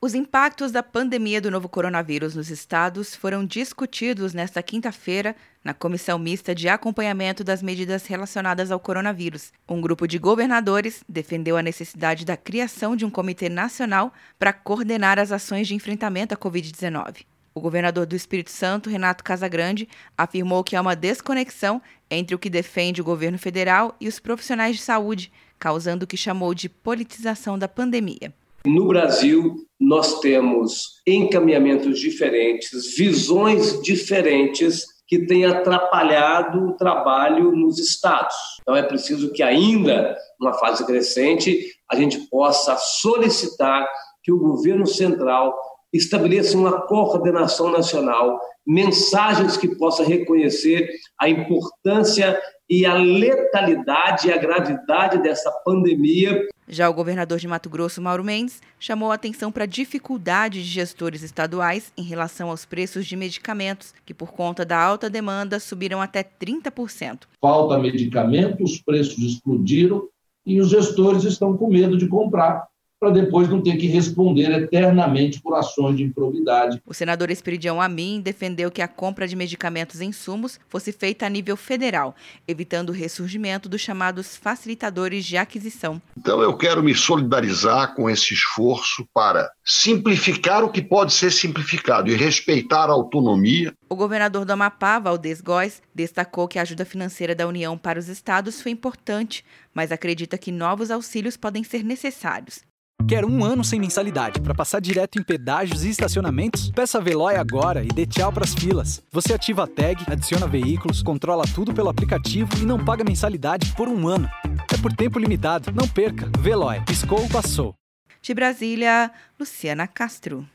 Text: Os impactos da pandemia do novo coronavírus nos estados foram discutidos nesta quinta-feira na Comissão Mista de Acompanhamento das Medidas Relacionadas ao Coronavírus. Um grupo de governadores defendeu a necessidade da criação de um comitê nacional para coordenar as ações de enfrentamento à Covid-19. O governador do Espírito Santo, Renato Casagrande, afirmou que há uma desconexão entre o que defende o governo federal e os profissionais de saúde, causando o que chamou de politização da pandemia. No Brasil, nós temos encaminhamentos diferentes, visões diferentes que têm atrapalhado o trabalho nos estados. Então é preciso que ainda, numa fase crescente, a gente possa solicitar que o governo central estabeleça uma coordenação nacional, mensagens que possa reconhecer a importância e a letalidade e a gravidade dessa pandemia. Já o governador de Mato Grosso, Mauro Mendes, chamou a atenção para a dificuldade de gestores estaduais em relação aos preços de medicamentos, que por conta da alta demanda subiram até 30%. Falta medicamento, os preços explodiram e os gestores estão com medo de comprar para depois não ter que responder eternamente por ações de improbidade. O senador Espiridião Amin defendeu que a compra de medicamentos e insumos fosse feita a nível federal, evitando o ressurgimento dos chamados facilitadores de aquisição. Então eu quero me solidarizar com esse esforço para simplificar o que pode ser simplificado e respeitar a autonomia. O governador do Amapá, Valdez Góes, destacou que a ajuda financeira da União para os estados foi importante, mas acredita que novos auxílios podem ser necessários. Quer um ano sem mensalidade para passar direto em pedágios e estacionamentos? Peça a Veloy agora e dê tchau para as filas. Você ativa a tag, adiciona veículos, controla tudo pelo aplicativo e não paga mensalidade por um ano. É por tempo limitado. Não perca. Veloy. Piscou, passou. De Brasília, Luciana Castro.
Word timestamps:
Os 0.00 0.14
impactos 0.14 0.70
da 0.70 0.80
pandemia 0.80 1.40
do 1.40 1.50
novo 1.50 1.68
coronavírus 1.68 2.36
nos 2.36 2.50
estados 2.50 3.16
foram 3.16 3.44
discutidos 3.44 4.32
nesta 4.32 4.62
quinta-feira 4.62 5.34
na 5.64 5.74
Comissão 5.74 6.20
Mista 6.20 6.54
de 6.54 6.68
Acompanhamento 6.68 7.42
das 7.42 7.64
Medidas 7.64 8.06
Relacionadas 8.06 8.70
ao 8.70 8.78
Coronavírus. 8.78 9.52
Um 9.68 9.80
grupo 9.80 10.06
de 10.06 10.16
governadores 10.16 11.02
defendeu 11.08 11.56
a 11.56 11.62
necessidade 11.64 12.24
da 12.24 12.36
criação 12.36 12.94
de 12.94 13.04
um 13.04 13.10
comitê 13.10 13.48
nacional 13.48 14.14
para 14.38 14.52
coordenar 14.52 15.18
as 15.18 15.32
ações 15.32 15.66
de 15.66 15.74
enfrentamento 15.74 16.32
à 16.32 16.36
Covid-19. 16.36 17.26
O 17.52 17.60
governador 17.60 18.06
do 18.06 18.14
Espírito 18.14 18.52
Santo, 18.52 18.88
Renato 18.88 19.24
Casagrande, 19.24 19.88
afirmou 20.16 20.62
que 20.62 20.76
há 20.76 20.80
uma 20.80 20.94
desconexão 20.94 21.82
entre 22.08 22.36
o 22.36 22.38
que 22.38 22.48
defende 22.48 23.00
o 23.00 23.04
governo 23.04 23.36
federal 23.36 23.96
e 24.00 24.06
os 24.06 24.20
profissionais 24.20 24.76
de 24.76 24.82
saúde, 24.82 25.32
causando 25.58 26.04
o 26.04 26.06
que 26.06 26.16
chamou 26.16 26.54
de 26.54 26.68
politização 26.68 27.58
da 27.58 27.66
pandemia. 27.66 28.32
No 28.64 28.86
Brasil, 28.86 29.67
nós 29.88 30.20
temos 30.20 31.00
encaminhamentos 31.06 31.98
diferentes, 31.98 32.94
visões 32.94 33.80
diferentes 33.80 34.84
que 35.06 35.24
têm 35.24 35.46
atrapalhado 35.46 36.68
o 36.68 36.76
trabalho 36.76 37.52
nos 37.52 37.78
estados. 37.78 38.34
Então 38.60 38.76
é 38.76 38.82
preciso 38.82 39.32
que 39.32 39.42
ainda, 39.42 40.14
numa 40.38 40.52
fase 40.52 40.84
crescente, 40.84 41.72
a 41.90 41.96
gente 41.96 42.18
possa 42.28 42.76
solicitar 42.76 43.88
que 44.22 44.30
o 44.30 44.38
governo 44.38 44.86
central 44.86 45.58
estabeleça 45.90 46.58
uma 46.58 46.82
coordenação 46.82 47.70
nacional, 47.70 48.38
mensagens 48.66 49.56
que 49.56 49.74
possa 49.74 50.04
reconhecer 50.04 50.86
a 51.18 51.30
importância 51.30 52.38
e 52.68 52.84
a 52.84 52.92
letalidade 52.92 54.28
e 54.28 54.32
a 54.32 54.36
gravidade 54.36 55.22
dessa 55.22 55.50
pandemia. 55.64 56.46
Já 56.70 56.90
o 56.90 56.92
governador 56.92 57.38
de 57.38 57.48
Mato 57.48 57.70
Grosso, 57.70 58.02
Mauro 58.02 58.22
Mendes, 58.22 58.60
chamou 58.78 59.10
a 59.10 59.14
atenção 59.14 59.50
para 59.50 59.64
a 59.64 59.66
dificuldade 59.66 60.62
de 60.62 60.68
gestores 60.68 61.22
estaduais 61.22 61.90
em 61.96 62.02
relação 62.02 62.50
aos 62.50 62.66
preços 62.66 63.06
de 63.06 63.16
medicamentos, 63.16 63.94
que 64.04 64.12
por 64.12 64.32
conta 64.32 64.66
da 64.66 64.78
alta 64.78 65.08
demanda 65.08 65.58
subiram 65.58 66.02
até 66.02 66.22
30%. 66.22 67.20
Falta 67.40 67.78
medicamento, 67.78 68.62
os 68.62 68.82
preços 68.82 69.18
explodiram 69.18 70.08
e 70.44 70.60
os 70.60 70.68
gestores 70.68 71.24
estão 71.24 71.56
com 71.56 71.68
medo 71.68 71.96
de 71.96 72.06
comprar 72.06 72.66
para 72.98 73.10
depois 73.10 73.48
não 73.48 73.62
ter 73.62 73.76
que 73.76 73.86
responder 73.86 74.50
eternamente 74.50 75.40
por 75.40 75.54
ações 75.54 75.96
de 75.96 76.02
improbidade. 76.02 76.82
O 76.84 76.92
senador 76.92 77.30
Espiridião 77.30 77.80
Amin 77.80 78.20
defendeu 78.20 78.70
que 78.70 78.82
a 78.82 78.88
compra 78.88 79.26
de 79.28 79.36
medicamentos 79.36 80.00
e 80.00 80.04
insumos 80.04 80.58
fosse 80.68 80.92
feita 80.92 81.26
a 81.26 81.28
nível 81.28 81.56
federal, 81.56 82.14
evitando 82.46 82.90
o 82.90 82.92
ressurgimento 82.92 83.68
dos 83.68 83.80
chamados 83.80 84.36
facilitadores 84.36 85.24
de 85.24 85.36
aquisição. 85.36 86.02
Então 86.16 86.42
eu 86.42 86.56
quero 86.56 86.82
me 86.82 86.94
solidarizar 86.94 87.94
com 87.94 88.10
esse 88.10 88.34
esforço 88.34 89.06
para 89.14 89.50
simplificar 89.64 90.64
o 90.64 90.70
que 90.70 90.82
pode 90.82 91.12
ser 91.12 91.30
simplificado 91.30 92.10
e 92.10 92.16
respeitar 92.16 92.86
a 92.86 92.92
autonomia. 92.92 93.72
O 93.88 93.96
governador 93.96 94.44
do 94.44 94.52
Amapá, 94.52 94.98
Valdez 94.98 95.40
Góes, 95.40 95.80
destacou 95.94 96.48
que 96.48 96.58
a 96.58 96.62
ajuda 96.62 96.84
financeira 96.84 97.34
da 97.34 97.46
União 97.46 97.78
para 97.78 97.98
os 97.98 98.08
estados 98.08 98.60
foi 98.60 98.72
importante, 98.72 99.44
mas 99.72 99.92
acredita 99.92 100.36
que 100.36 100.50
novos 100.50 100.90
auxílios 100.90 101.36
podem 101.36 101.62
ser 101.62 101.84
necessários. 101.84 102.67
Quer 103.06 103.24
um 103.24 103.42
ano 103.42 103.64
sem 103.64 103.80
mensalidade 103.80 104.40
para 104.40 104.54
passar 104.54 104.80
direto 104.80 105.18
em 105.18 105.22
pedágios 105.22 105.82
e 105.82 105.88
estacionamentos? 105.88 106.70
Peça 106.70 106.98
a 106.98 107.00
Veloy 107.00 107.36
agora 107.36 107.82
e 107.82 107.88
dê 107.88 108.04
tchau 108.04 108.30
para 108.30 108.44
as 108.44 108.52
filas. 108.52 109.02
Você 109.10 109.32
ativa 109.32 109.64
a 109.64 109.66
tag, 109.66 110.04
adiciona 110.06 110.46
veículos, 110.46 111.02
controla 111.02 111.44
tudo 111.54 111.72
pelo 111.72 111.88
aplicativo 111.88 112.50
e 112.60 112.66
não 112.66 112.84
paga 112.84 113.04
mensalidade 113.04 113.72
por 113.74 113.88
um 113.88 114.06
ano. 114.06 114.28
É 114.72 114.76
por 114.76 114.92
tempo 114.92 115.18
limitado. 115.18 115.72
Não 115.72 115.88
perca. 115.88 116.30
Veloy. 116.38 116.82
Piscou, 116.84 117.26
passou. 117.30 117.74
De 118.20 118.34
Brasília, 118.34 119.10
Luciana 119.40 119.86
Castro. 119.86 120.46